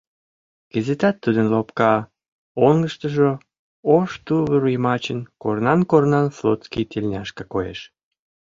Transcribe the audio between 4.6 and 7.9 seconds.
йымачын корнан-корнан флотский тельняшка коеш.